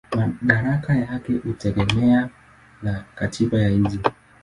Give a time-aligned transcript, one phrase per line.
[0.41, 2.29] Madaraka yake hutegemea
[2.83, 3.99] na katiba ya nchi.